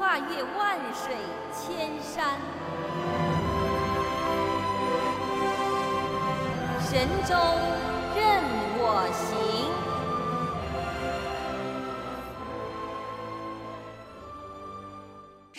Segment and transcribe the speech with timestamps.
[0.00, 1.14] 跨越万水
[1.52, 2.40] 千山，
[6.80, 7.34] 神州
[8.16, 8.42] 任
[8.78, 9.69] 我行。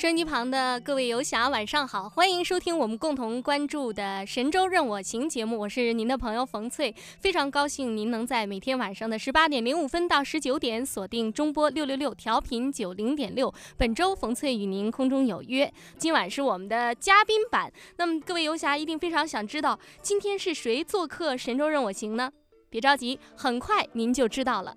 [0.01, 2.09] 收音机旁的各位游侠，晚上好！
[2.09, 13.53] 欢迎收听我们共同关注的《神州任我行》节目，我是您的朋友冯翠，非常高兴您能在每天晚上的十八点零五分到十九点锁定中波六六六调频九零点六。
[13.77, 17.71] 本周冯翠与您空中有约，今晚是我们的嘉宾版。
[17.97, 22.31] 那么各位游侠一定非常想知道，今天是谁做客《神州任我行》呢？
[22.71, 24.75] 别着急，很快您就知道了。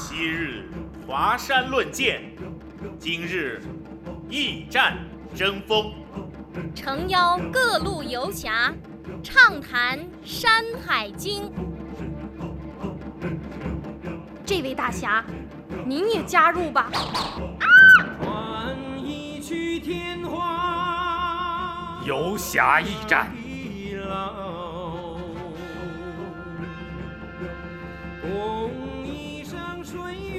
[0.00, 0.64] 昔日
[1.06, 2.22] 华山论剑，
[2.98, 3.60] 今日
[4.30, 4.96] 驿站
[5.36, 5.92] 争锋。
[6.74, 8.72] 诚邀各路游侠，
[9.22, 11.42] 畅谈《山海经》。
[14.46, 15.22] 这位大侠，
[15.84, 16.90] 您也加入吧。
[18.22, 23.30] 传一曲天花，游侠驿站。
[28.22, 28.70] 共
[29.90, 30.29] 一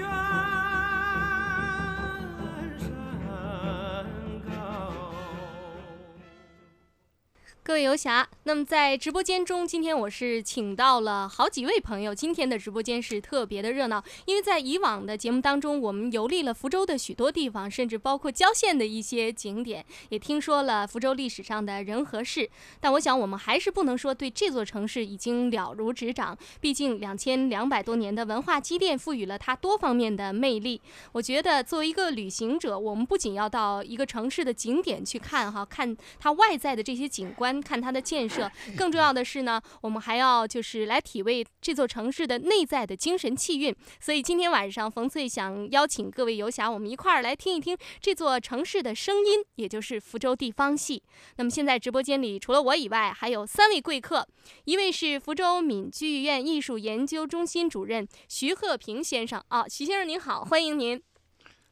[7.63, 12.13] 各位游侠，那么在直播间中，今天我是请到了好几位朋友。
[12.13, 22.49] 今天的直播间是特别的热闹，因为在以往的节目当中，我们游历了福州的许多地方，甚至包括郊县的一些景点，也听说了福州历史上的人和事。
[22.79, 30.81] 但我想，我们还是不能说对这座城市已经了如指掌，毕竟两千两百多年的文化积淀赋予了它多方面的魅力。
[31.11, 37.50] 我觉得，作为一个旅行者，我们不仅要到一个城市的景点去看哈，看它外在的这些景观。
[37.59, 43.75] 看它的建设，更重要的是呢，我们还要就是来体味这座城市的内在的精神气韵。
[43.99, 51.01] 所以今天晚上，冯翠想邀请各位游侠，我们一块儿来听一听这座城市的声音，也就是福州地方戏。
[51.37, 54.27] 那么现在直播间里除了我以外，还有三位贵客，
[54.65, 61.01] 一位是福州闽剧院艺术研究中心主任徐鹤平先生啊，徐先生您好，欢迎您。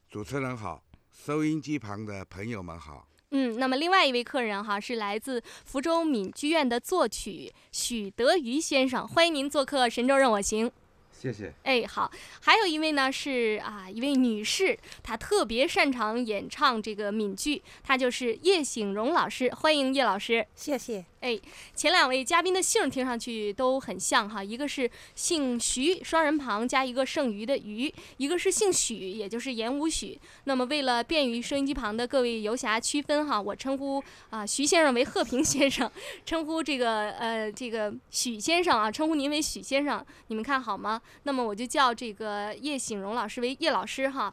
[0.08, 0.82] 主持人好，
[1.12, 3.09] 收音机旁的朋友们好。
[3.32, 10.68] 嗯，那么另外一位客人哈是来自福州闽剧院的作曲许德瑜先生，欢迎您做客《神州任我行》。
[11.12, 11.52] 谢谢。
[11.64, 20.46] 哎，好，还有一位呢是啊一位女士，她特别擅长演唱这个闽剧，她就是叶醒荣老师，欢迎叶老师。
[20.54, 21.04] 谢谢。
[21.20, 21.38] 哎，
[21.74, 30.18] 前两位嘉宾的姓听上去都很像哈，一个是姓徐，双人旁加一个剩余的余，一个是姓许，也就是言无许。
[30.44, 35.92] 那么为了便于收音机旁的各位游侠区分哈，我称呼啊徐先生为贺平先生，
[36.24, 41.02] 称呼这个呃这个许先生啊，称呼您为许先生，你们看好吗？
[41.24, 44.32] 那么我就叫这个叶醒荣老师为叶老师哈。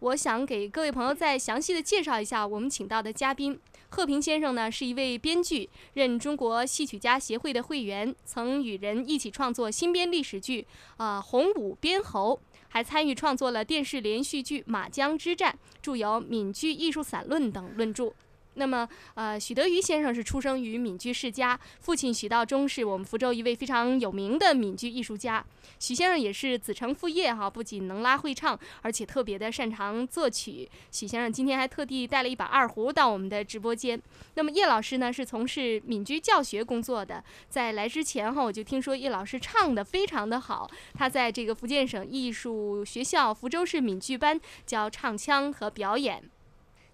[0.00, 3.58] 我想给各位朋友再详细的介绍一下我们请到的嘉宾。
[3.92, 10.62] 贺平先生呢是一位编剧，任中国戏曲家协会的会员，曾与人一起创作新编历史剧
[10.96, 15.52] 《啊洪武编侯》，还参与创作了电视连续剧《马江之战》，
[15.82, 18.14] 著有《闽剧艺术散论》等论著。
[18.54, 25.44] 那么，呃，许德瑜先生是出生于闽剧世家，父亲许道中是我们福州一位非常有名的闽剧艺术家。
[25.78, 30.68] 许先生也是子承父业哈，不仅能拉会唱，而且特别的擅长作曲。
[30.90, 34.00] 许先生今天还特地带了一把二胡到我们的直播间。
[34.34, 46.22] 那么叶老师呢是从事闽剧教学工作的，在来之前哈，我就听说叶老师唱的非常的好，他在这个福建省艺术学校福州市闽剧班教唱腔和表演。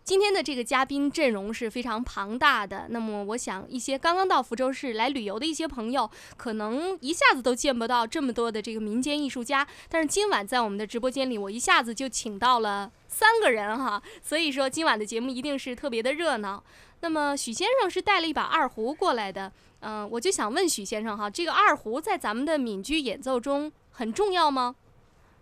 [0.07, 2.87] 今天的这个嘉宾阵容是非常庞大的。
[2.91, 9.67] 那么，我想一些刚刚到福州市来旅游的一些朋友，可能一下子都见不到这么多的这个民间艺术家。
[9.89, 16.63] 但是今晚在我们的直播间里，我一下子就请到了三个人哈，所以说今晚的节目一定是特别的热闹。
[17.01, 24.77] 那么许先生是带了一把二胡过来的，嗯、我就想问许先生哈，这个二胡在咱们的闽剧演奏中很重要吗？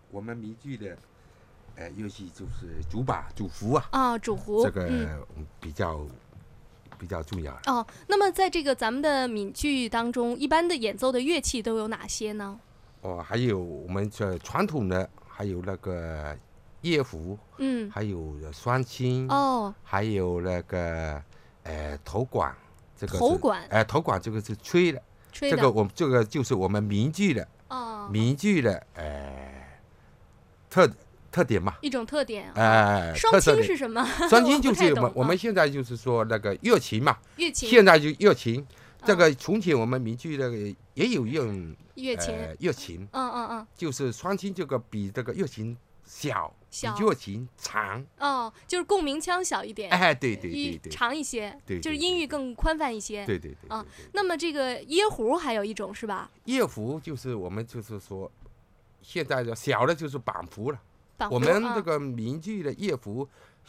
[0.09, 0.97] 我们闽剧的，
[1.75, 4.87] 呃，乐器就是主把、主胡啊，啊，主胡，这个
[5.59, 5.99] 比较
[6.97, 7.53] 比较重要。
[7.65, 12.57] 哦，那么在这个咱们的闽剧当中，一般的演奏的乐器都有哪些呢？
[13.01, 16.35] 哦，还有我们这传统的，还有那个
[16.81, 21.21] 夜胡，嗯，还有双清，哦，还有那个
[21.63, 22.55] 呃头管，
[22.95, 25.01] 这个头管哎、头管这个是吹的，
[25.31, 29.79] 吹的，这个我们这个就是我们闽剧的哦，闽剧的呃
[30.69, 30.89] 特
[31.35, 32.49] 特点嘛，一种特点。
[32.53, 34.01] 哎、双清是什么？
[34.29, 38.65] 双清就是我们我们现在就是说那个乐琴嘛，乐琴，现在就乐琴，
[39.03, 40.55] 这嗯个从前我们民剧那个
[40.93, 46.95] 也有用乐琴，呃乐琴，嗯嗯嗯，就是双清这个比这个乐琴小，小。
[46.95, 53.25] 比乐琴长，哦，就是共鸣腔小一点，哎，对对对对，长一些，对就是音域更宽泛一些。
[53.25, 56.31] 对对对啊那么这个椰胡还有一种是吧？
[56.45, 58.31] 夜胡就是我们就是说，
[59.01, 60.79] 现在的小的就是板胡了。
[61.29, 63.27] 我们啊这个闽剧的夜胡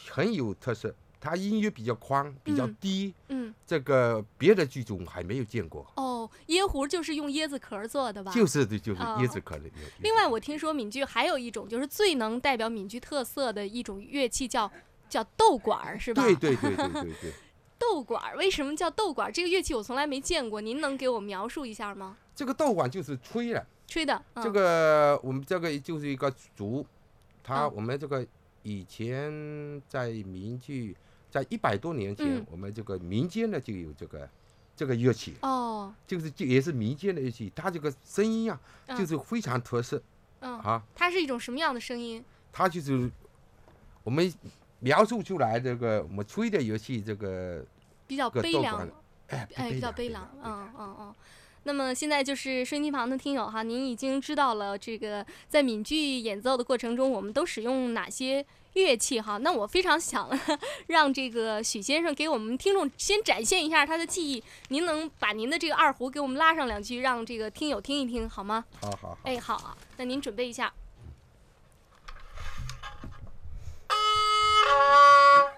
[0.08, 5.86] 很有特色，它音域比较宽，比较嗯低，嗯这个别的剧种还没有见过。
[5.96, 8.32] 哦，椰壶就是用椰子壳做的吧？
[8.32, 9.64] 就是的，就是哦椰子壳的。
[10.00, 14.70] 另外，我听说闽剧还有一种就是最能代表闽剧特色的一种乐器叫
[15.08, 16.22] 叫豆管儿，是吧？
[16.22, 17.32] 对对对对对对，
[17.78, 19.32] 豆管儿为什么叫豆管儿？
[19.32, 22.16] 这个乐器我从来没见过，您能给我描述一下吗？
[22.34, 26.86] 这个豆管就是吹的，吹的，嗯、这个我们这个就是一个竹，
[27.46, 27.72] 它嗯。
[27.76, 28.26] 我们这个
[28.62, 30.96] 以前在民剧，
[31.30, 34.28] 在一百多年前嗯，我们这个民间的就有这个
[34.74, 38.98] 这个乐器，哦，就是就也是民间的乐器，它这个声音啊，嗯。
[38.98, 40.02] 就是非常特色
[40.40, 42.24] 嗯，啊，它是一种什么样的声音？
[42.52, 43.08] 它就是
[44.02, 44.32] 我们
[44.80, 47.64] 描述出来这个我们吹的乐器，这个
[48.06, 48.88] 比较悲凉
[49.28, 51.14] 哎哎，比较悲凉凉，，嗯嗯嗯。
[51.66, 59.36] 那么现在就是收音机旁的听友哈，您已经知道了这个在闽剧演奏的过程中，我们都使用哪些乐器哈？
[59.38, 60.30] 那我非常想
[60.86, 68.64] 让这个许先生给我们听众先展现一下他的技艺，您能把您的这个二胡给我们拉上两句，让这个听友听一听好吗？
[68.80, 69.18] 好好好。
[69.24, 70.72] 哎，好啊，那您准备一下。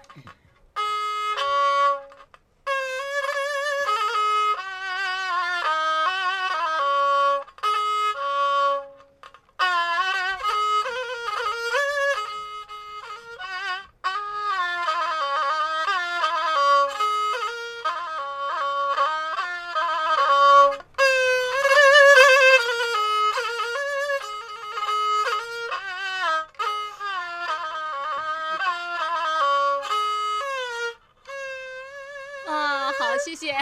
[33.25, 33.55] 谢谢。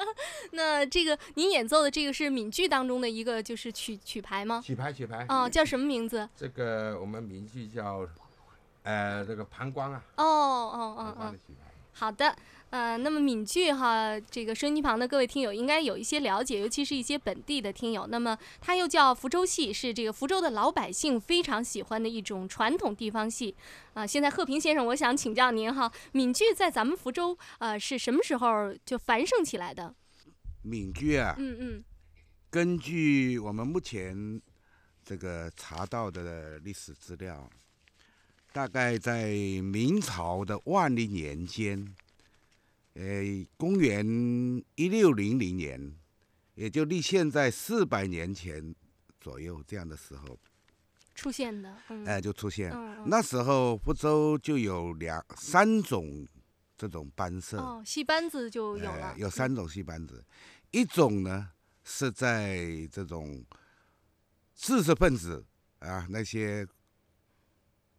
[0.52, 4.62] 那这个您演奏的这个是闽剧当中的一个就是曲曲牌吗？
[4.64, 6.28] 曲牌曲牌哦，叫什么名字？
[6.36, 8.06] 这个我们闽剧叫，
[8.82, 11.34] 呃，这个膀胱啊，哦哦哦哦。
[11.92, 12.34] 好的。
[12.70, 18.06] 呃，那么闽剧哈，这个收音机旁的各位听友应该有一些了解，尤其是一些本地的听友。
[18.06, 23.56] 那么它又叫福州戏，是这个福州的老百姓非常喜欢的一种传统地方戏。
[23.94, 29.94] 啊、现在贺平先生，我想请教您哈，闽剧在咱们福州呃是什么时候就繁盛起来的？
[30.62, 31.84] 闽剧啊，嗯嗯
[32.50, 34.40] 根据我们目前
[35.04, 37.50] 这个查到的历史资料，
[38.52, 41.94] 大概在明朝的万历年间，
[43.00, 44.04] 呃，公元
[44.74, 45.96] 一六零零年，
[46.54, 48.74] 也就离现在四百年前
[49.18, 50.38] 左右这样的时候，
[51.14, 52.70] 出现的，嗯，哎、就出现。
[52.70, 53.04] 嗯嗯。
[53.08, 56.28] 那时候福州就有两三种
[56.76, 60.22] 这种班社，哦，戏班子就有了，呃有三种戏班子，
[60.70, 61.52] 一种呢
[61.82, 63.42] 是在这种
[64.54, 65.42] 知识分子
[65.78, 66.68] 啊那些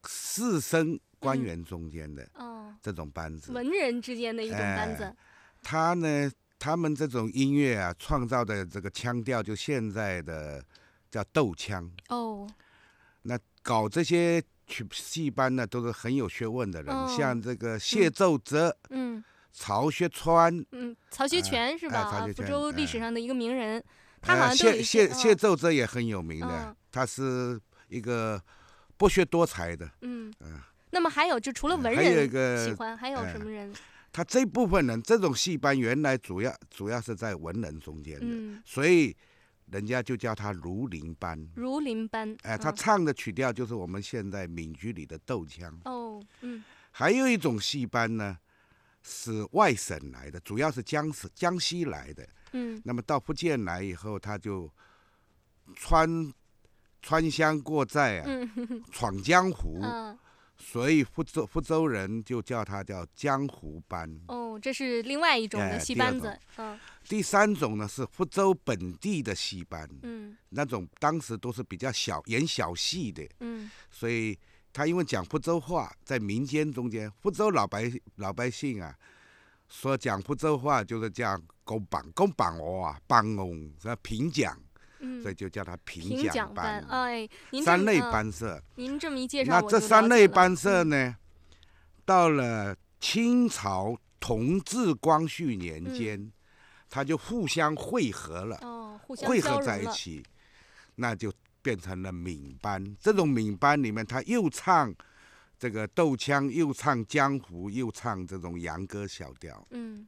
[0.06, 1.42] 士绅官嗯。
[1.44, 5.04] 员中间的哦，这种班子，文人之间的一种班子。
[5.04, 5.16] 哎，
[5.64, 10.62] 他呢，他们这种音乐啊创造的这个腔调，就现在的
[11.10, 11.90] 叫斗腔。
[12.10, 12.50] 哦，
[13.22, 17.16] 那搞这些曲戏班呢，都是很有学问的人，哦。
[17.16, 19.24] 像这个谢奏泽、嗯。
[19.54, 21.98] 曹学川，嗯，曹学全是吧？
[21.98, 22.18] 哎曹？
[22.18, 23.84] 啊福学全哎州历史上的一个名人，
[24.22, 26.76] 他好像，谢奏泽也很有名的，嗯。
[26.90, 27.60] 他是
[27.90, 28.42] 一个
[28.96, 30.34] 博学多才的，嗯。
[30.40, 30.58] 嗯，
[30.92, 33.74] 那么还有就除了文人个喜欢，还有哎什么人？
[34.14, 39.16] 他这部分人这种戏班原来主要主要是在文人中间的，嗯，所以
[39.72, 41.48] 人家就叫他儒林班。
[41.56, 42.36] 儒林班。
[42.44, 45.74] 哎，他嗯唱的曲调就是我们现在闽剧里的斗腔。
[45.86, 48.38] 哦，嗯还有一种戏班呢，
[49.02, 52.28] 是外省来的，主要是江西江西来的。
[52.52, 54.70] 嗯那么到福建来以后，他就
[55.74, 56.34] 穿
[57.02, 60.20] 穿乡过寨啊，嗯闯江湖，嗯
[60.62, 64.08] 所以福州福州人就叫他叫江湖班。
[64.28, 66.38] 哦，这是另外一种的戏班子。
[66.58, 66.80] 嗯。
[67.10, 70.38] 第三种呢是福州本地的戏班，嗯。
[70.50, 73.70] 那种当时都是比较小演小戏的，嗯。
[73.90, 74.38] 所以
[74.72, 78.96] 他因为讲福州话，在民间中间，福州老百老百姓啊，
[79.68, 83.96] 说讲福州话就是讲公榜公榜哦啊，帮翁是吧？
[84.04, 84.58] 评讲，
[85.02, 86.80] 嗯，所以就叫它评评讲讲班。
[86.90, 88.62] 哎，您三类班社。
[88.76, 91.16] 您这么一介绍，那这三类班社嗯呢，
[92.06, 96.32] 到了清朝同治、光绪年嗯间，
[96.90, 98.58] 它就互相汇合了。
[98.62, 99.62] 哦，互相汇合。
[99.62, 100.24] 在一起，
[100.96, 102.96] 那就变成了闽班。
[103.00, 104.94] 这种闽班里面，它又唱
[105.58, 109.66] 这个斗腔，又唱江湖，又唱这种洋歌小调。
[109.72, 110.08] 嗯，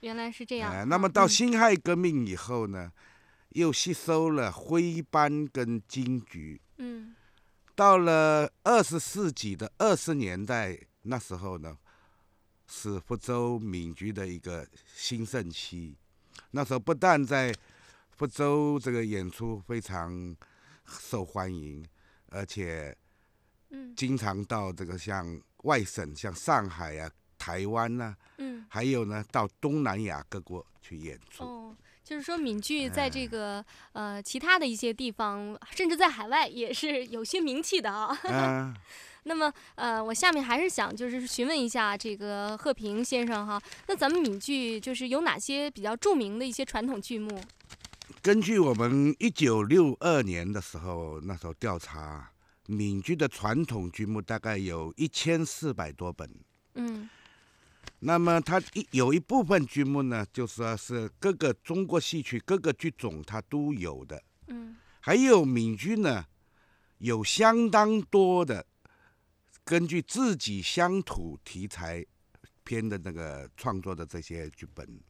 [0.00, 0.72] 原来是这样。
[0.72, 2.90] 哎，那么到嗯辛亥革命以后呢，
[3.54, 6.60] 又吸收了徽班跟京剧。
[6.78, 7.14] 嗯
[7.74, 11.78] 到了二十世纪的二十年代，那时候呢，
[12.66, 15.96] 是福州闽剧的一个兴盛期。
[16.50, 17.52] 那时候不但在
[18.10, 20.36] 福州这个演出非常
[20.86, 21.82] 受欢迎，
[22.26, 22.94] 而且
[23.70, 31.42] 嗯经常到这个像外省，像上海啊、台湾呐、嗯还有呢到东南亚各国去演出。
[31.42, 31.76] 哦。
[32.12, 33.64] 就是说，闽剧在这哎个
[33.94, 38.14] 呃其他的一些地方，甚至在海外也是有些名气的啊。
[38.24, 38.74] 啊，
[39.24, 47.40] 那么，呃，我下面还是想就是询问一下这个贺平先生哈，那咱们闽剧就是有哪些比较著名的一些传统剧目？
[48.20, 52.30] 根据我们一九六二年的时候，那时候调查
[52.66, 56.28] 闽剧的传统剧目大概有一千四百多本。
[56.74, 57.08] 嗯
[58.04, 64.76] 那么它一有一部分剧目呢，就说是各个中国戏曲各个剧种它都有的，嗯。
[64.98, 66.24] 还有闽剧呢，
[66.98, 68.66] 有相当多的
[69.64, 72.04] 根据自己乡土题材
[72.64, 75.00] 编的那个创作的这些剧本。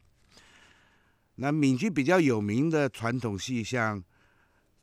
[1.36, 3.98] 那闽剧比较有名的传统戏，像《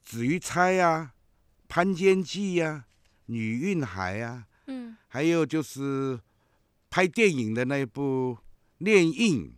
[0.01, 1.13] 紫玉钗》啊、
[1.67, 2.85] 《潘坚记》呀、
[3.25, 4.97] 《女运海》啊，嗯。
[5.07, 6.19] 还有就是
[6.89, 8.38] 拍电影的那一部
[8.79, 9.55] 《恋印》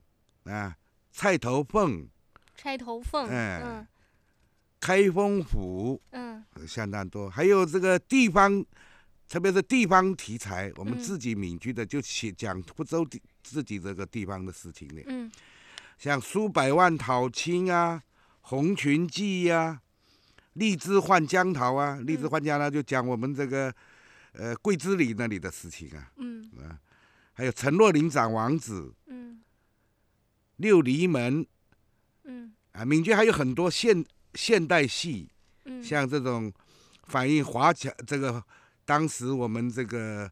[0.51, 0.75] 啊，
[1.17, 1.91] 《菜头凤》、
[2.55, 3.87] 《钗头凤，哎嗯
[4.79, 6.43] 开封府》嗯。
[6.53, 8.65] 呃相当多，还有这个地方，
[9.29, 10.99] 特别是地方题材，我们嗯。
[10.99, 15.31] 自己闽剧的就写讲福州地自己这个地方的事情的，嗯。
[15.97, 18.01] 像苏百万讨亲啊、
[18.41, 19.79] 红裙记呀、
[20.53, 23.73] 荔枝换江桃啊，荔枝嗯换江桃就讲我们这个
[24.33, 26.49] 呃桂枝里那里的事情啊，嗯
[27.41, 29.41] 还有陈若琳长王子、嗯。
[30.57, 31.43] 六厘门
[32.25, 32.53] 嗯。
[32.73, 34.05] 啊，闽剧还有很多现
[34.35, 35.27] 现代戏，
[35.65, 36.53] 嗯，像这种
[37.05, 38.43] 反映华侨这个
[38.85, 40.31] 当时我们这个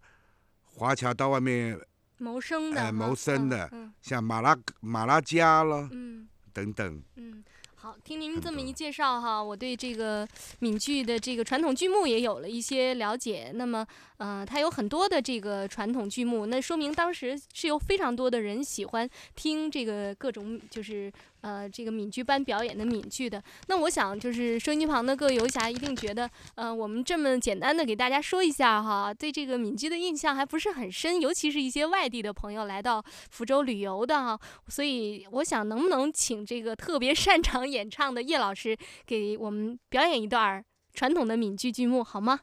[0.66, 1.82] 华侨到外面，
[2.20, 3.92] 谋生的谋生的嗯。
[4.04, 6.30] 像马拉马拉加咯嗯。
[6.54, 7.44] 等等，嗯。
[7.82, 10.28] 好，听您这么一介绍哈，我对这个
[10.60, 13.54] 闽剧的这个传统剧目也有了一些了解。
[13.56, 21.10] 那么，呃，它有很多的这个传统剧目，那说明当时是有非常多的人喜欢听这个各种就是
[21.42, 23.42] 呃这个闽剧班表演的闽剧的。
[23.68, 34.40] 那我想就是收音机旁的各位游侠一定觉得，呃，我们这么简单的给大家说一下哈，对这个闽剧的印象还不是很深，尤其是一些外地的朋友来到福州旅游的哈。
[34.68, 42.40] 所以我想，能不能请这个特别擅长演唱的叶老师给我们表演一段儿传统的闽剧剧目好吗？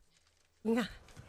[0.62, 0.88] 你看，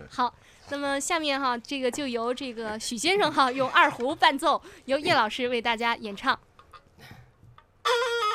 [0.10, 0.34] 好，
[0.70, 6.40] 那么下面哈，这个就由这个许先生哈用二胡伴奏，由叶老师为大家演唱。
[7.90, 8.24] Ah!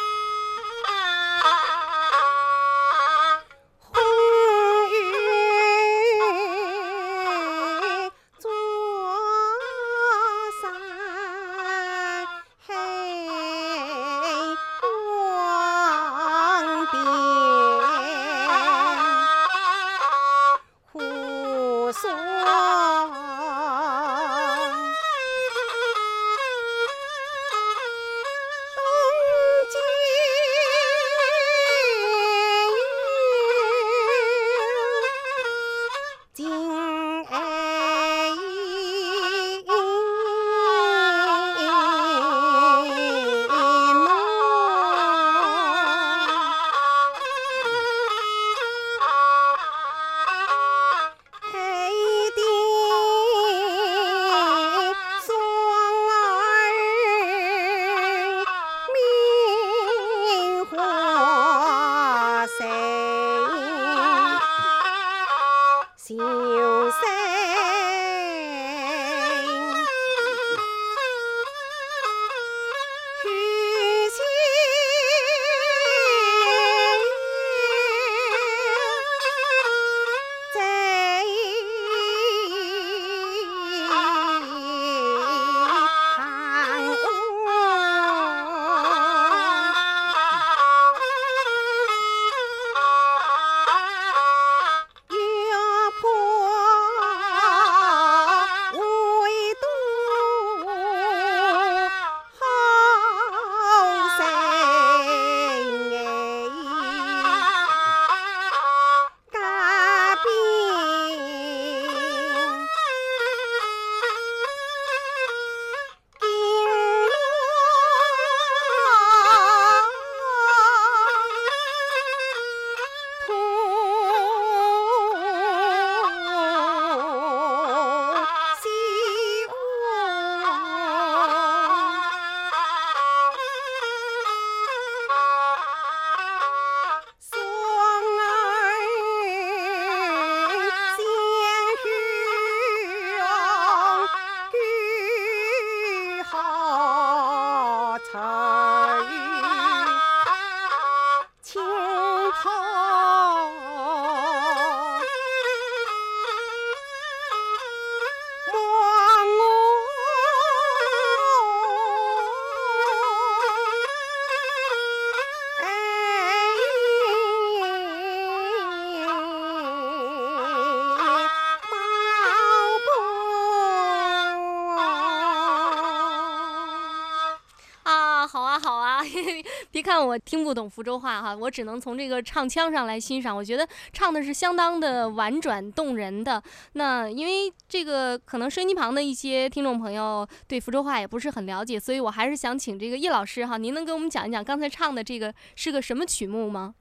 [180.12, 183.34] 我听不懂福州话哈，我只能从这个唱腔上来欣赏。
[183.34, 186.42] 我觉得唱的是相当的婉转动人的。
[186.74, 196.74] 那因为这个可能收音机旁的一些听众朋友对福州话也不是很了解，所以我还是想请这个叶老师哈，您能给我们讲一讲刚才唱的这个是个什么曲目吗？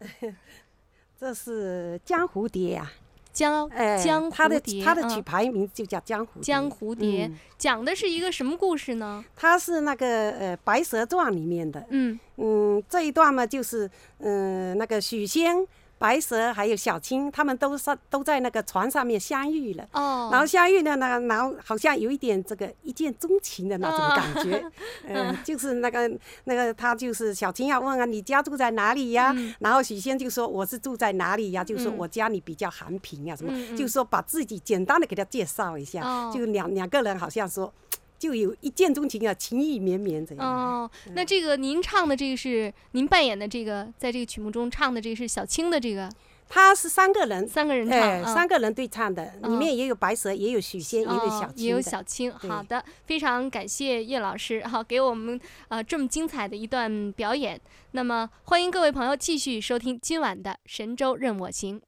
[1.20, 2.90] 这是江蝴蝶呀、
[3.38, 6.42] 江哎，江他的蝴蝶，它的嗯曲牌名就叫江蝴蝶。
[6.42, 9.24] 江蝴蝶、嗯讲的是一个什么故事呢？
[9.36, 11.84] 它是那个呃《白蛇传》里面的。
[11.90, 15.56] 嗯嗯，这一段嘛，就是嗯、那个许仙、
[15.98, 19.84] 白蛇还有小青，他们都是都在那个船上面相遇了。
[19.92, 24.64] 哦，然后相遇呢呢，然后好像有一点这个一见钟情的那种感觉，
[25.08, 26.10] 嗯、就是那个
[26.44, 29.32] 那个他就是小青要问啊，你家住在哪里呀？
[29.36, 31.64] 嗯然后许仙就说我是住在哪里呀？
[31.64, 37.72] 就说嗯我家里比较寒贫啊什么，嗯嗯就说把自己简单的给他介绍一下，哦就两两个人好像说
[38.18, 40.44] 就有一见钟情啊，情意绵绵这样。
[40.44, 46.10] 哦，那这个您唱的这个是您扮演的这个，在这个曲目中唱的这个是小青的这个
[46.50, 52.32] 他是三个人，三个人唱，三个人对唱的，里嗯面也有白蛇，也有许仙，也有哦小青的，也有小青。
[52.32, 57.60] 好的，非常感谢叶老师好，给我们呃这么精彩的一段表演。
[57.90, 61.80] 那么欢迎各位朋友继续收听今晚的《神州任我行》。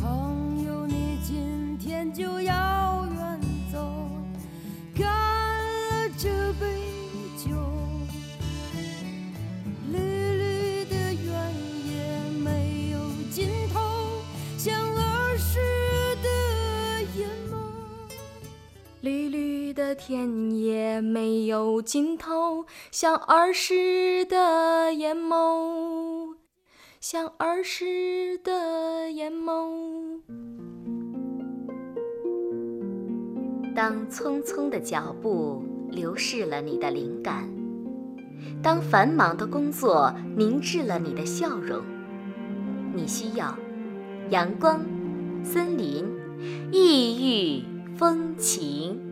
[0.00, 2.69] 朋友，你今天就要
[19.72, 26.34] 的田野没有尽头，像儿时的眼眸，
[27.00, 30.20] 像儿时的眼眸。
[33.74, 37.48] 当匆匆的脚步流逝了你的灵感，
[38.62, 41.82] 当繁忙的工作凝滞了你的笑容，
[42.94, 43.56] 你需要
[44.30, 44.84] 阳光、
[45.44, 46.04] 森林、
[46.72, 47.64] 异域
[47.96, 49.09] 风情。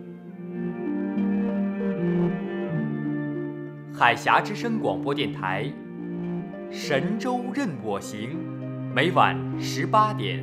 [3.99, 5.65] 海峡之声广播电台，
[6.73, 8.31] 《神州任我行》，
[8.95, 10.39] 每晚十八点。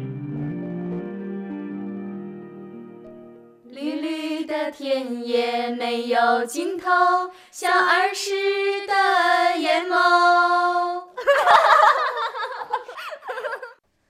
[3.63, 6.89] 绿绿的田野没有尽头，
[7.49, 8.33] 像儿时
[8.85, 9.95] 的眼眸。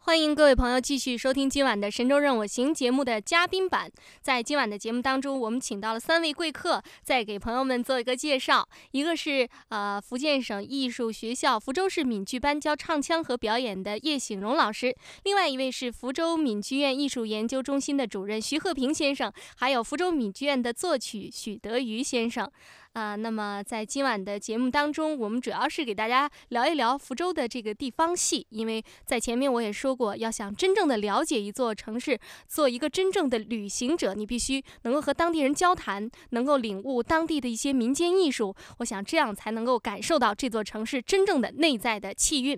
[0.06, 3.92] 欢迎各位朋友继续收听今晚的《神州任我行》节目的嘉宾版。
[4.22, 8.70] 在今晚的节目当中，我们请到了三位贵客，再给朋友们做一个介绍。
[8.92, 22.48] 一个是呃福建省艺术学校福州市闽剧班教唱腔和表演的叶醒荣老师，另外一位是福州闽剧院艺术研究中心的主任徐鹤平先生，还有福州闽剧院的作曲许德瑜先生。
[22.96, 42.58] 啊、那么在今晚的节目当中，我们主要是给大家聊一聊福州的这个地方戏，因为在前面我也说过，要想真正的了解一座城市，做一个真正的旅行者，你必须能够和当地人交谈，能够领悟当地的一些民间艺术，我想这样才能够感受到这座城市真正的内在的气韵。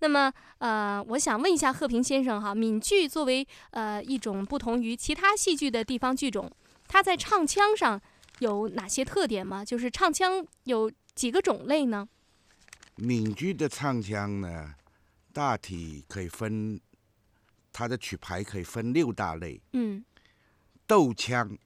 [0.00, 6.50] 那么，呃，我想问一下贺平先生哈，闽剧作为呃一种不同于其他戏剧的地方剧种，
[6.86, 8.00] 它在唱腔上
[8.40, 9.64] 有哪些特点吗？
[9.64, 12.08] 就是唱腔有几个种类呢？
[12.96, 14.74] 闽剧的唱腔呢，
[15.32, 16.80] 大体可以分，
[17.72, 19.60] 它的曲牌可以分六大类。
[19.72, 20.04] 嗯
[20.86, 21.56] 斗腔，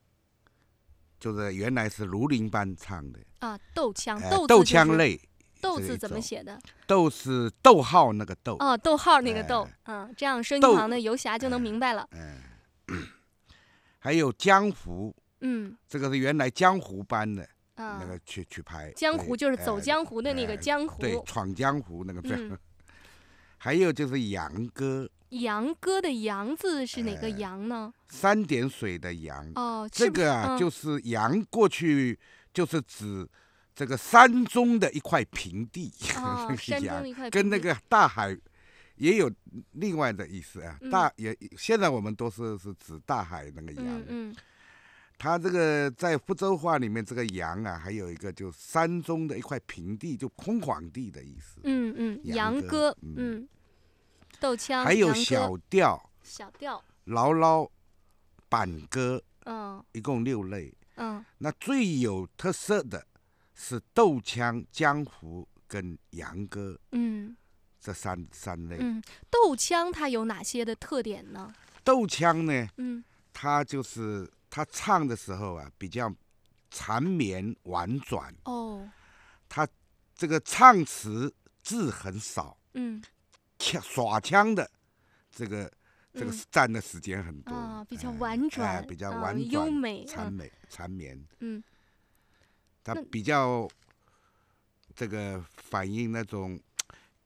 [1.20, 5.20] 就是原来是庐陵班唱的，啊，斗腔，呃斗字斗就是腔类。
[5.60, 6.58] 斗字怎么写的？
[6.88, 12.08] 斗是逗号那个逗，哦，逗号那个哎逗，嗯，这样收音机斗旁的游侠就能明白了。
[12.10, 12.40] 嗯
[14.00, 17.42] 还有江湖，嗯这个是原来江湖班的
[17.74, 18.90] 啊那，个去去拍。
[18.96, 21.00] 江湖就是走哎江湖的那个哎江湖。
[21.00, 22.34] 对，闯江湖那个字。
[22.34, 22.58] 嗯
[23.58, 27.94] 还有就是杨哥，杨哥的杨字是哪个哎杨呢？
[28.08, 29.48] 三点水的杨。
[29.54, 32.18] 哦，这个啊，嗯就是杨过去
[32.52, 33.24] 就是指
[33.72, 38.36] 这个山中的一块平地，哦 那个山中一块跟那个大海
[38.96, 39.30] 也有
[39.74, 40.76] 另外的意思啊。
[40.80, 43.86] 嗯大也现在我们都是是指大海那个杨。
[43.86, 44.36] 嗯嗯
[45.18, 51.60] 它这个在福州话里面，这个阳啊，还有一个就山中的一块平地，就空旷地的意思。
[51.62, 53.48] 嗯嗯，杨歌，嗯嗯，
[54.40, 57.70] 斗腔，还有小调、小调，牢牢、
[58.48, 60.74] 板歌，嗯一共六类。
[60.96, 63.06] 嗯那最有特色的
[63.54, 67.34] 是斗腔、江湖跟洋歌嗯
[67.80, 68.76] 这三三类。
[68.78, 71.52] 嗯，斗腔它有哪些的特点呢？
[71.82, 76.14] 斗腔呢，嗯它就是他唱的时候啊，比较
[76.70, 78.86] 缠绵婉转，哦，
[79.48, 79.66] 他
[80.14, 83.02] 这个唱词字很少，嗯。
[83.58, 84.70] 腔耍腔的
[85.30, 85.72] 这个
[86.12, 87.54] 这个嗯占的时间很多。
[87.54, 90.06] 啊，比较哎婉转，哎比较啊婉转、优美，嗯。
[90.06, 91.64] 缠美、缠绵，嗯。
[92.84, 93.66] 他比较
[94.94, 96.60] 这个反映那种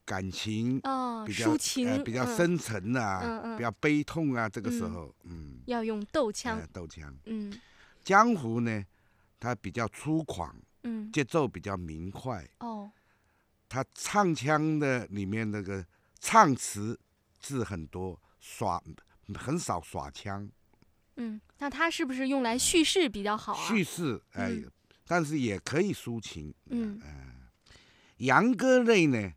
[0.06, 2.36] 感情，哦，比较抒情，呃比较嗯。
[2.36, 3.56] 深沉啊，嗯嗯。
[3.58, 7.12] 比较悲痛啊，这个时嗯候，嗯，要用斗腔呃，斗腔。
[7.24, 7.52] 嗯。
[8.04, 8.84] 江湖呢，
[9.40, 10.50] 它比较粗犷，
[10.84, 12.90] 嗯，节奏比较明快，哦，
[13.68, 15.84] 它唱腔的里面那个
[16.20, 16.98] 唱词
[17.40, 18.80] 字很多，耍
[19.34, 20.48] 很少耍腔，
[21.16, 23.68] 嗯，那它是不是用来叙事比较好啊？
[23.68, 24.70] 叙事哎、嗯
[25.08, 26.52] 但是也可以抒情。
[26.70, 27.00] 嗯。
[28.16, 29.32] 杨歌类呢，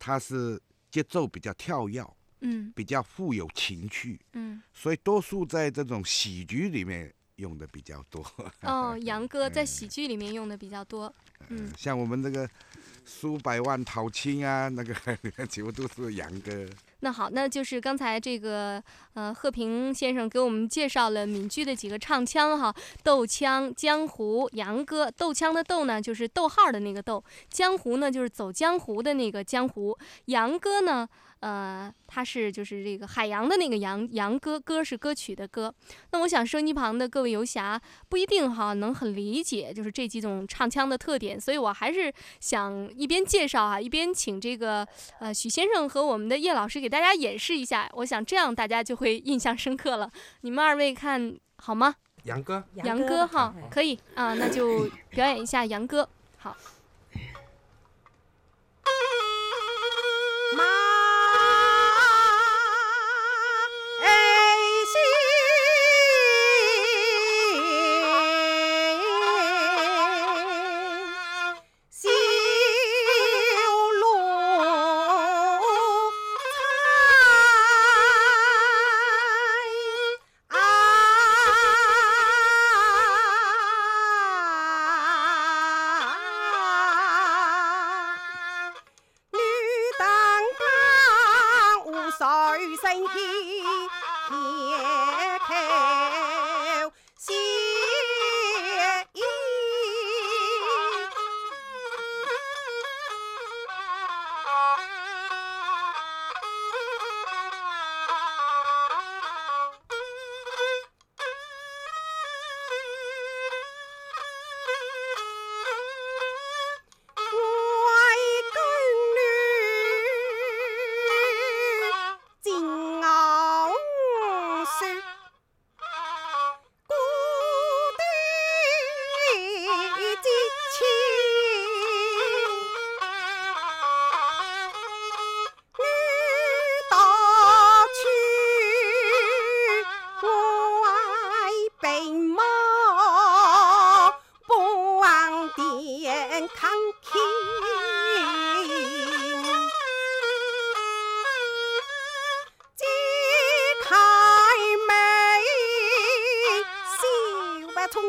[0.00, 0.60] 它是
[0.90, 2.04] 节奏比较跳跃，
[2.40, 8.24] 嗯比较富有情趣，嗯，所以多数在这种喜剧里面用的比较多。
[8.62, 11.14] 哦，杨哥在喜剧里面用的比较多，
[11.50, 12.48] 嗯像我们这个
[13.04, 14.94] 数百万讨亲啊，那个
[15.46, 16.66] 几乎都是杨歌。
[17.00, 18.82] 那好，那就是刚才这个
[19.14, 25.10] 呃贺平先生给我们介绍了闽剧的几个唱腔哈，斗腔、江湖、洋歌。
[25.10, 31.08] 斗腔的斗呢，就是逗号的那个逗；江湖呢，就是走江湖的那个江湖；洋歌呢，
[31.40, 35.74] 呃，他是就是这个海洋的那个洋洋歌，歌是歌曲的歌。
[36.12, 44.86] 那我想收音机旁的各位游侠不一定哈能很理解，就是这几种唱腔的特点，所以我还是想一边介绍啊，一边请这个
[45.18, 50.10] 呃许先生和我们的叶老师给大家演示一下，我想这样大家就会印象深刻了。
[50.42, 51.94] 你们二位看好吗？
[52.24, 56.06] 杨哥，杨哥哈，可以啊，那就表演一下杨歌。
[56.36, 56.54] 好，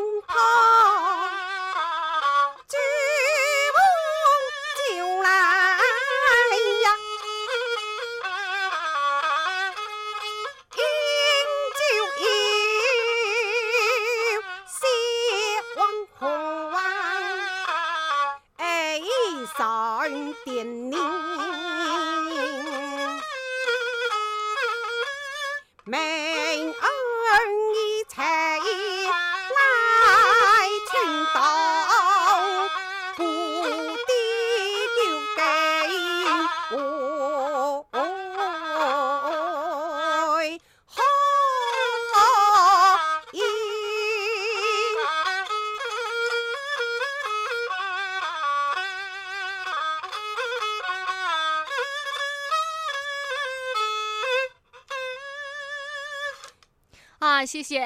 [0.01, 1.50] 从
[57.51, 57.85] 谢谢，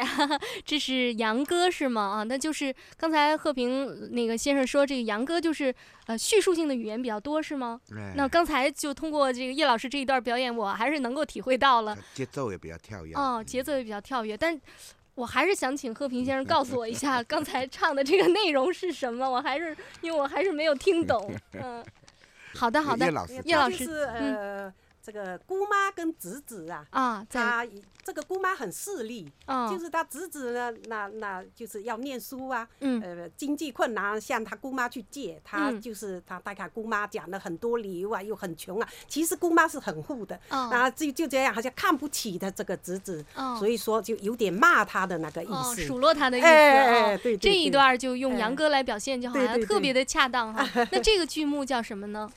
[0.63, 2.01] 这是杨哥是吗？
[2.19, 5.73] 啊，那就是刚才贺平那个先生说，这个杨哥就是
[6.05, 7.81] 呃叙述性的语言比较多是吗？
[7.97, 11.97] 哎那刚才就通过这个叶老师这一段表演，我还是能够体会到了。
[12.13, 13.15] 节奏也比较跳跃。
[13.15, 14.61] 哦，节奏也比较跳跃，但
[15.15, 19.27] 我还是想请贺平先生告诉我一下，刚才唱的这个内容是什么？
[19.27, 21.33] 我还是因为我还是没有听懂。
[21.59, 21.83] 嗯，
[22.53, 24.73] 好的好的，叶老师叶老师，就是呃，
[25.05, 27.63] 这个姑妈跟侄子啊，啊，他
[28.03, 29.69] 这个姑妈很势利，哦。
[29.71, 32.99] 就是他侄子呢，那那就是要念书啊，嗯。
[33.03, 35.79] 呃，经济困难，向他姑妈去借，他嗯。
[35.79, 43.55] 就是他带他姑妈讲了很多理由啊，又很穷啊，其实姑妈是很富的，啊然后就就这样，好像看不起他这个侄子，哦。
[43.59, 48.39] 所以说就有点骂他的那个意哦，思，数落他的意思哎啊、哎对对这一段就用哎。
[48.39, 50.67] 杨哥来表现，就好对对对像特别的恰当哈。
[50.91, 52.27] 那这个剧目叫什么呢？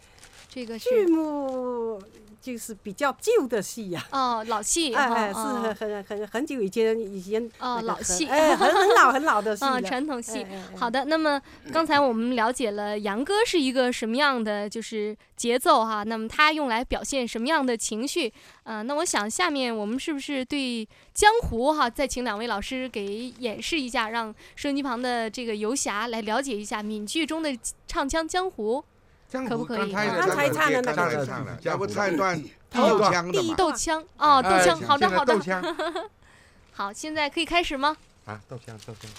[0.51, 2.03] 这个剧目
[2.41, 5.63] 就是比较旧的戏呀、哦老戏 哎，哎是哦。
[5.63, 8.27] 很很很很久以前以前哦老 戏。
[8.27, 10.47] 哎，很很老很老的戏啊，了传统戏。
[10.77, 11.41] 好的，那么
[11.73, 18.33] 刚才我们了解了杨歌是一个什么样的就是节奏哈，那么它用来表现什么样的情绪？
[18.65, 28.85] 呃，那我想下面我们是不是对江湖哈，再请两位老师给演示一下，让收音机旁的这个游侠来了解一下闽剧中的唱腔江湖，
[29.29, 29.93] 江湖可不可以？
[29.93, 33.55] 刚才唱的那个刚才唱了，要不唱一段第一段腔的嘛？
[33.57, 35.39] 斗腔哦，斗哎腔，好的好的
[36.73, 37.97] 好，现在可以开始吗？
[38.25, 39.11] 啊，豆腔豆腔。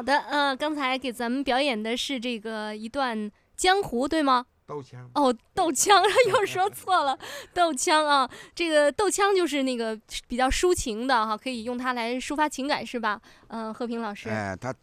[0.00, 4.46] 好的，呃，刚才给咱们表演的是这个一段江湖，对吗？
[4.66, 5.10] 斗腔。
[5.14, 7.18] 哦，斗腔又说错了，
[7.52, 9.94] 斗腔啊，这个斗腔就是那个
[10.26, 13.20] 比较抒情的哈，可以用它来抒发情感，是吧？
[13.48, 14.74] 嗯、和平老师，哎，他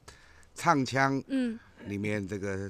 [0.54, 2.70] 唱腔嗯里面这个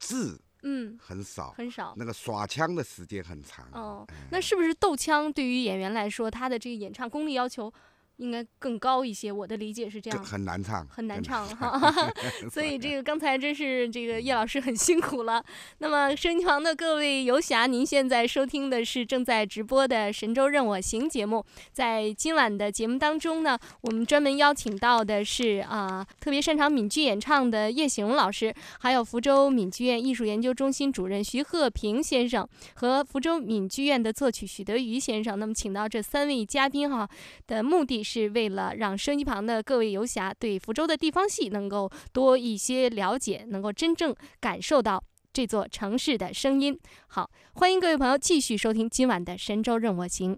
[0.00, 3.64] 字嗯，很少，很少那个耍腔的时间很长。
[3.70, 7.72] 哦，那是不是斗腔对于演员来说，他的这个演唱功力要求
[8.16, 9.30] 应该更高一些。
[9.30, 10.24] 我的理解是这这样。
[10.24, 11.92] 很难唱，很难唱哈
[12.50, 15.44] 所以这个刚才真是这个叶老师很辛苦了。
[15.78, 21.44] 那么收音机旁的各位游侠，您现在收听的是正在直播的《神州任我行》节目。
[21.72, 35.38] 在今晚的节目当中呢，我们专门邀请到的是啊、特别擅长闽剧演唱的叶喜荣老师，还有福州闽剧院艺术研究中心主任徐鹤平先生和福州闽剧院的作曲许德瑜先生。
[35.38, 37.08] 那么请到这三位嘉宾哈，
[37.46, 46.78] 的目的是为了让收音机旁的各位游侠对福州的地方戏能够多一些了解，能够真正感受到这座城市的声音。
[47.08, 50.36] 好，欢迎各位朋友继续收听今晚的《神州任我行》。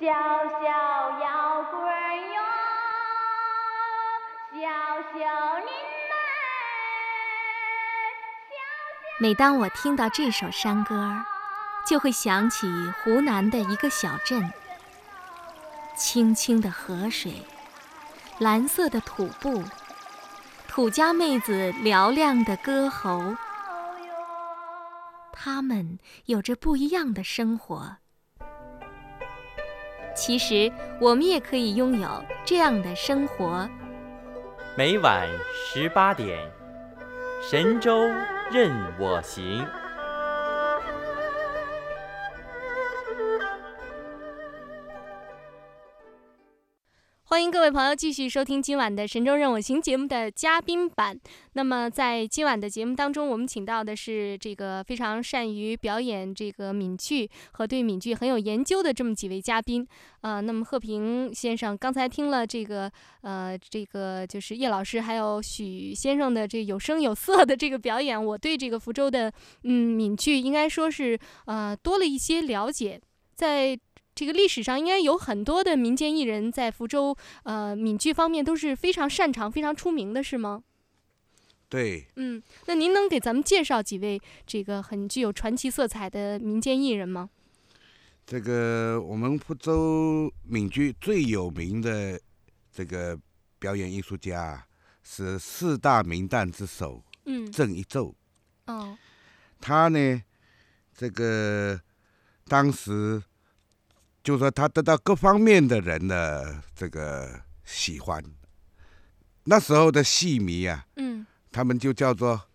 [0.00, 0.66] 小小
[1.20, 1.80] 摇滚
[2.34, 2.42] 哟，
[4.52, 4.58] 小
[5.12, 5.68] 小您
[9.20, 11.24] 每当我听到这首山歌，
[11.86, 12.66] 就会想起
[13.02, 14.52] 湖南的一个小镇。
[15.96, 17.32] 清清的河水，
[18.38, 19.62] 蓝色的土布，
[20.68, 23.34] 土家妹子嘹亮的歌喉，
[25.32, 27.96] 她们有着不一样的生活。
[30.14, 33.66] 其实，我们也可以拥有这样的生活。
[34.76, 36.38] 每晚十八点，
[37.42, 37.98] 神州
[38.52, 39.66] 任我行。
[47.28, 51.18] 欢迎各位朋友继续收听今晚的《神州任我行》节目的嘉宾版。
[51.54, 59.84] 那么，在今晚的节目当中，我们请到的是这个非常善于表演这个闽剧和对闽剧很有研究的这么几位嘉宾。
[60.20, 62.88] 呃，那么贺平先生刚才听了这个
[63.22, 69.32] 呃这个就是叶老师还有许先生的这有声有色的这个表演，我对这个福州的
[69.64, 73.00] 嗯闽剧应该说是呃多了一些了解。
[73.34, 73.78] 在
[74.16, 80.64] 这个历史上，应该有很多的民间艺人在福州呃闽剧方面都是非常擅长、非常出名的，是吗？
[81.68, 87.28] 对，嗯，那您能给咱们介绍几位这个很具有传奇色彩的民间艺人吗？
[88.24, 92.18] 这个我们福州闽剧最有名的
[92.72, 93.18] 这个
[93.58, 94.66] 表演艺术家
[95.02, 98.14] 是四大名旦之首嗯，郑一宙。
[98.66, 98.96] 哦，
[99.60, 100.22] 他呢，
[100.96, 101.78] 这个
[102.46, 103.22] 当时
[104.26, 108.20] 就说他得到各方面的人的这个喜欢。
[109.44, 111.24] 那时候的戏迷啊，嗯。
[111.52, 112.48] 他们就叫做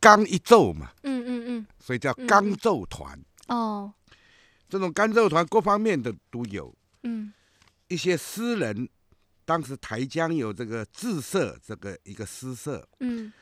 [0.00, 3.16] 刚一奏嘛，嗯嗯嗯，所以叫嗯刚奏团。
[3.46, 3.94] 哦，
[4.68, 7.32] 这种干奏团各方面的都有，嗯。
[7.86, 8.88] 一些诗人，
[9.44, 13.32] 当时台江有这个志社这个一个诗社，嗯。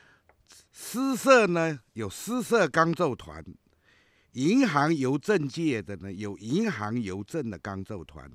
[0.71, 3.43] 诗社呢有诗社钢奏团，
[4.35, 8.29] 银行邮政界的呢有银行邮政的钢奏团，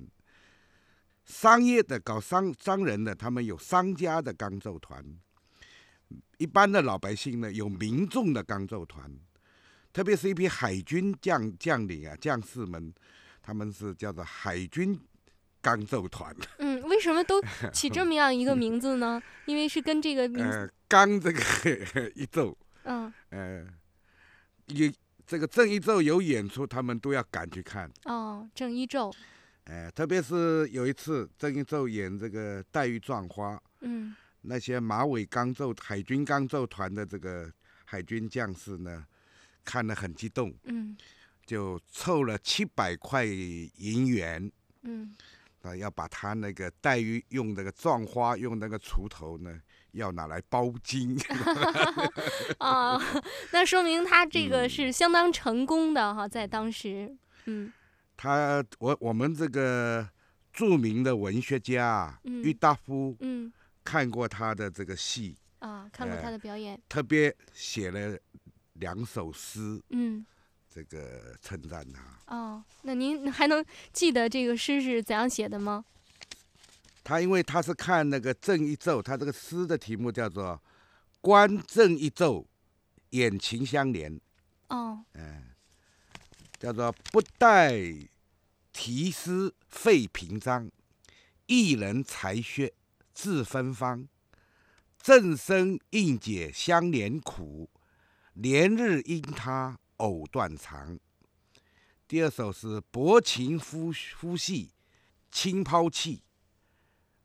[1.25, 5.03] 商业的搞商商人的他们有商家的钢奏团，
[6.37, 9.11] 一般的老百姓呢有民众的钢奏团，
[9.93, 12.91] 特别是一批海军将将领啊将士们，
[13.43, 14.99] 他们是叫做海军
[15.61, 17.39] 钢奏团，嗯，为什么都
[17.71, 19.21] 起这么样一个名字呢？
[19.45, 21.39] 因为是跟这个名呃，，钢这个
[22.17, 22.57] 一奏。
[22.85, 23.13] 嗯。
[23.29, 23.63] 呃，
[24.65, 24.91] 有
[25.31, 27.89] 这个郑一宙有演出，他们都要赶去看。
[28.03, 29.09] 哦，郑一宙，
[29.63, 34.13] 呃，特别是有一次郑一宙演这个《黛玉葬花》，嗯。
[34.41, 37.49] 那些马尾钢奏海军钢奏团的这个
[37.85, 39.05] 海军将士呢，
[39.63, 40.97] 看得很激动，嗯。
[41.45, 44.51] 就凑了七百块银元
[44.81, 45.15] 嗯。
[45.61, 49.61] 啊，要把他那个黛玉用那个葬花用那个锄头呢，
[49.91, 51.17] 要拿来包金。
[52.57, 52.99] 啊，
[53.51, 57.15] 那说明他这嗯个是相当成功的哈，在当时，
[57.45, 57.71] 嗯
[58.17, 60.07] 他我我们这个
[60.53, 63.51] 著名的文学家郁达夫嗯
[63.83, 68.17] 看过他的这个戏，啊，看过他呃的表演，特别写了
[68.73, 70.25] 两首诗，嗯
[70.69, 72.01] 这个称赞他。
[72.35, 75.83] 哦，那您还能记得这个诗是怎样写的吗？
[77.03, 80.61] 他因为他是看那个郑一宙，他这个诗的题目叫做
[81.19, 82.45] “观郑一宙，
[83.09, 84.19] 眼情相连
[84.67, 85.45] 哦，”，嗯，
[86.59, 87.73] 叫做不待
[88.71, 90.69] 题诗费评章，
[91.47, 92.71] 一人才学
[93.13, 94.07] 自芬芳，
[95.01, 97.69] 正生应解相连苦，
[98.33, 100.99] 连日因他藕断肠。
[102.07, 104.71] 第二首是薄情夫夫戏，
[105.31, 106.21] 轻抛弃。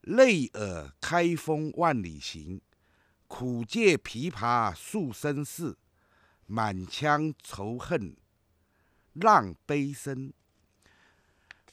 [0.07, 2.61] 泪耳开封万里行，
[3.27, 5.77] 苦借琵琶诉身世，
[6.47, 8.17] 满腔仇恨
[9.15, 10.33] 浪悲声。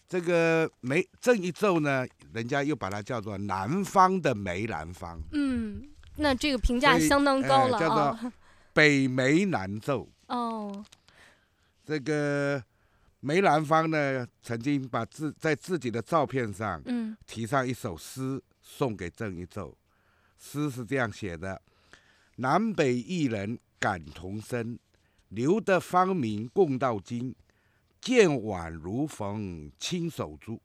[0.07, 8.19] 这个梅郑一奏呢，人家又把它叫做南方的梅兰芳，嗯，那这个评价相当高呃叫了啊。
[8.19, 8.31] 做
[8.73, 10.09] 北梅南奏。
[10.27, 10.83] 哦，
[11.85, 12.63] 这个
[13.25, 19.77] 梅兰芳呢，曾经把自在自己的照片上嗯题上一首诗送给郑一奏，
[20.37, 21.61] 诗是这样写的：
[22.35, 24.77] 南北一人感同身，
[25.29, 27.33] 留得芳名共到今。
[28.01, 30.61] 见晚如逢亲手足，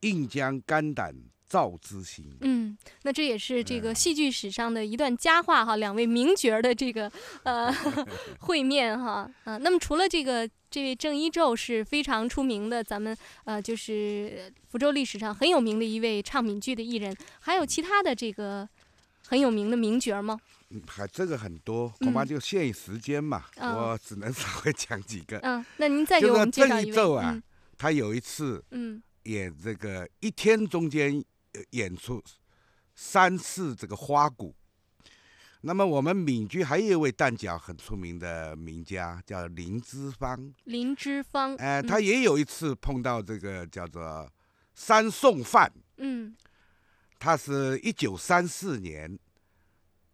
[0.00, 1.14] 应将肝胆
[1.50, 2.24] 照之心。
[2.40, 7.10] 嗯，那这也是这嗯个戏剧史上的一段佳话哈，两位名角的这个
[7.42, 7.70] 呃
[8.38, 18.68] 会面哈啊、那么除了这个这位郑一宙是非常出名的，咱们呃就是福州历史上很有名的一位唱闽剧的艺人，还有其他的这个
[19.26, 20.38] 很有名的名角吗？
[20.72, 25.36] 嗯还这个很多，恐怕嗯就限于时间嘛，嗯我只能稍微讲几个。
[25.38, 27.16] 嗯，那您再给我们介绍郑一位。
[27.16, 27.42] 啊嗯，
[27.76, 31.24] 他有一次嗯演这个一天中间呃
[31.70, 32.22] 演出
[32.94, 34.54] 三次这个花鼓。
[35.62, 41.54] 那么我们闽剧还有一位旦角很出名的名家叫林之芳，林之芳。
[41.56, 44.26] 呃，嗯他也有一次碰到这个叫做
[44.74, 46.34] 三送饭，嗯
[47.18, 49.18] 他是一九三四年，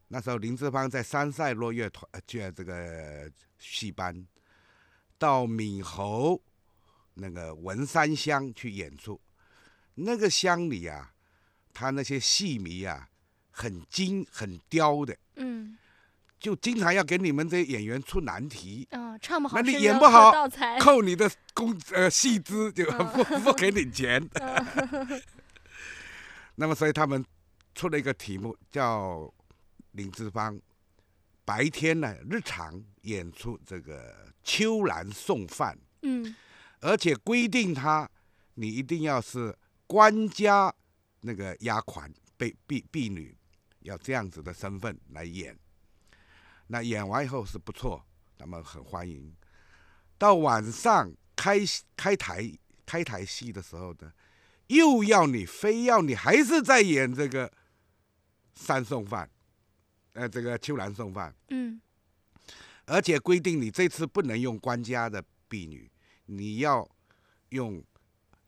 [0.09, 3.31] 那时候林芝芳在山塞落乐团呃去这个
[3.61, 4.27] 戏班，
[5.17, 6.43] 到闽侯
[7.15, 9.21] 那个文山乡去演出，
[9.95, 11.15] 那个乡里啊，
[11.79, 13.07] 他那些戏迷啊，
[13.51, 15.77] 很精很刁的，嗯。
[16.39, 18.87] 就经常要给你们这些演员出难题。
[18.91, 20.33] 啊，唱不好那你演不好，
[20.79, 23.07] 扣你的工呃 戏资，就嗯。
[23.09, 24.27] 不不给你钱。
[24.41, 25.23] 嗯。
[26.57, 27.25] 那么，所以他们
[27.75, 29.31] 出了一个题目，叫
[29.93, 30.59] 林志芳
[31.45, 36.35] 白天呢日常演出这个秋兰送饭，嗯。
[36.81, 38.09] 而且规定他
[38.55, 39.57] 你一定要是
[39.87, 40.73] 官家
[41.21, 43.37] 那个丫鬟婢婢婢女，
[43.81, 45.59] 要这样子的身份来演。
[46.69, 48.05] 那演完以后是不错，
[48.39, 49.35] 那么很欢迎。
[50.19, 51.61] 到晚上开
[51.97, 52.51] 开台
[52.85, 54.13] 开台戏的时候呢，
[54.69, 57.53] 又要你非要你还是在演这个
[58.55, 59.31] 三送饭，
[60.15, 61.81] 呃，这个秋兰送饭，嗯
[62.87, 65.91] 而且规定你这次不能用官家的婢女，
[66.27, 66.89] 你要
[67.49, 67.85] 用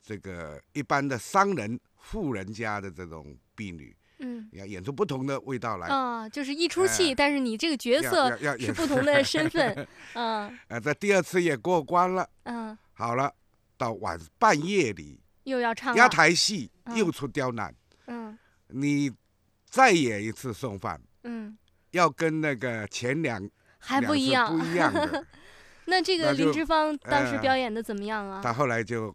[0.01, 4.49] 这个一般的商人、富人家的这种婢女，嗯。
[4.53, 5.89] 要演出不同的味道来。
[5.89, 10.59] 啊，就是一出戏，但是你这个角色是不同的身份， 嗯。
[10.69, 13.33] 呃，这第二次也过关了，嗯，好了，
[13.77, 16.97] 到晚半夜里又要唱压，台戏嗯。
[16.97, 17.75] 又出刁难，
[18.07, 18.39] 嗯。
[18.69, 19.11] 你
[19.69, 21.57] 再演一次送饭，嗯，
[21.93, 25.27] 要跟那个前两还不一样，不一样的。
[25.87, 28.43] 那这个林芝芳当时呃表演的怎么样啊？
[28.43, 29.15] 他后来就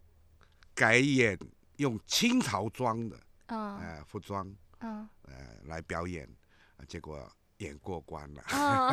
[0.74, 1.38] 改演
[1.84, 3.18] 用清朝装的
[3.48, 4.48] 啊呃服装
[4.80, 6.26] 啊呃来表演，
[6.78, 8.42] 啊结果演过关了。
[8.50, 8.92] 啊，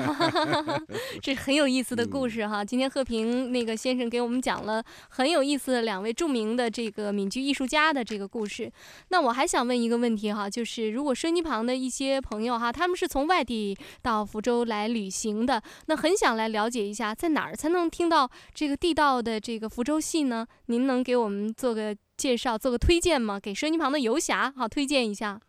[1.23, 2.65] 这很有意思的嗯故事哈。
[2.65, 8.71] 今天贺平那个先生给我们讲了很有意思的两位著名的这个闽剧艺术家的这个故事。
[9.09, 20.47] 那我还想问一个问题哈，就是如果收音机旁的一些朋友哈，他们是从外地到福州来旅行的，那很想来了解一下，在哪儿才能听到这个地道的这个福州戏呢？
[20.67, 23.41] 您能给我们做个介绍、做个推荐吗？
[23.41, 25.41] 给收音机旁的游侠哈推荐一下。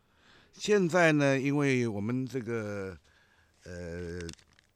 [0.54, 2.97] 现在呢，因为我们这个
[3.64, 4.20] 呃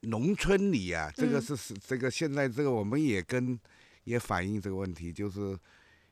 [0.01, 3.59] 农村里啊，这个嗯是是这个现在这个我们也跟
[4.03, 5.57] 也反映这个问题，就是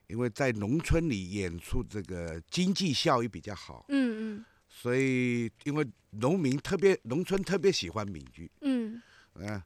[0.07, 4.45] 因为在农村里演出这个经济效益比较好，嗯嗯。
[4.67, 9.01] 所以因为农民特别农村特别喜欢闽剧，嗯。
[9.35, 9.61] 嗯、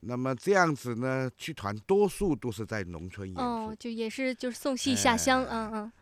[0.00, 5.48] 那么这样子呢，剧团多数都是在农村演嗯，出，哦，就也是就是送戏下乡，哎。
[5.50, 5.92] 嗯嗯。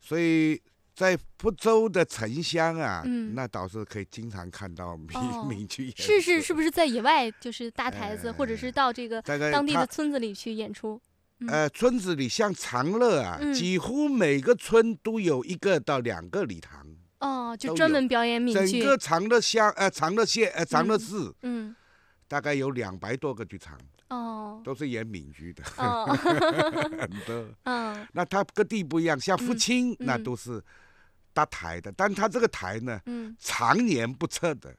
[0.00, 0.60] 所以
[0.98, 6.02] 在福州的城乡啊，嗯那倒是可以经常看到闽哦闽剧演出。
[6.02, 11.00] 是是是不是在野外就是搭台子，或者是到这个当地的村子里去演出？
[11.38, 16.84] 嗯呃，村子里像长乐啊，嗯几乎每个村都有一个到两个礼堂，
[17.20, 18.80] 哦，就专门表演闽剧。
[18.80, 21.76] 整个长乐乡呃长乐县呃长乐嗯市嗯
[22.26, 23.78] 大概有两百多个剧场，
[24.08, 27.46] 哦都是演闽剧的，哦很多。
[27.62, 30.60] 嗯那它各地不一样，像福嗯清、那嗯都是
[31.38, 34.74] 搭台的，但他这个台呢，嗯常年不测的，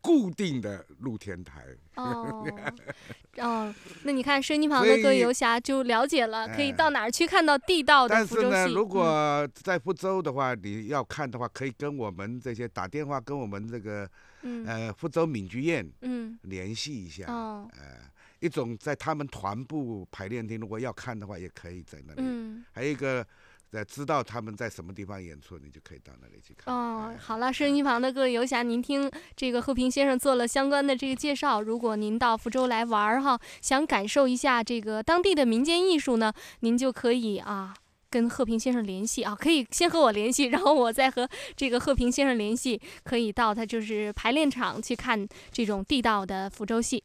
[0.00, 1.64] 固定的露天台。
[1.94, 2.44] 哦
[3.38, 8.66] 哦，那你看收音机旁的各位游侠就了解了，可以哎到哪儿去看到地道的但是呢？
[8.68, 14.08] 如嗯果在福州的话，你要看的话，可以跟我们这些打电话跟我们这个
[14.42, 17.26] 嗯呃福州闽剧院嗯联系一下。
[17.32, 22.22] 哦呃，一种在他们团部排练厅，如果要看的话，也可以在那里。
[22.24, 23.24] 嗯还有一个
[23.70, 26.74] 在知道他们在什么地方演出，你就可以到那里去看。
[26.74, 31.62] 哦，好了，收音机旁的各位游侠，您听这个贺平先生做了相关的这个介绍。
[31.62, 37.74] 如果您到福州来玩儿哈，想感受一下这个当地的民间艺术呢，您就可以啊。
[38.12, 47.04] 跟贺平先生联系啊，可以先和我联系，然后我再和这个贺平先生联系，可以到他就是排练场去看这种地道的福州戏。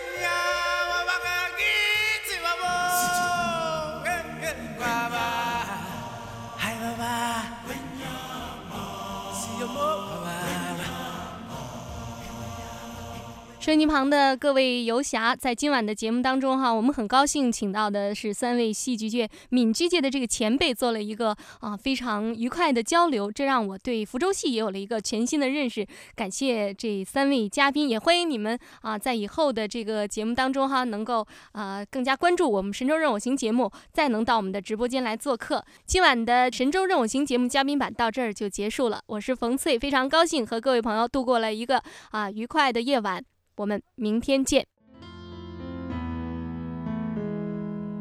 [13.61, 25.85] 收音机旁的各位游侠，在今晚的节目当中哈，我们很高兴请到的是三位戏剧界、闽剧界的这个前辈，做了一个啊非常愉快的交流，这让我对福州戏也有了一个全新的认识。
[26.15, 35.63] 感谢这三位嘉宾，也欢迎你们啊，在以后的这个节目当中哈，能够啊更加关注我们神州任我行节目，再能到我们的直播间来做客。
[35.85, 43.23] 今晚的神州任我行节目嘉宾版到这儿就结束了，我是冯翠，非常高兴和各位朋友度过了一个啊愉快的夜晚。
[43.55, 44.65] 我们明天见。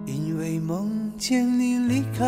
[0.07, 2.24] 因为梦见你离开，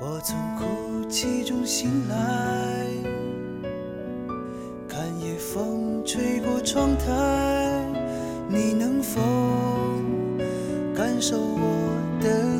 [0.00, 2.86] 我从哭泣中醒来，
[4.88, 7.84] 看夜风吹过窗台，
[8.48, 9.20] 你能否
[10.94, 12.59] 感受我的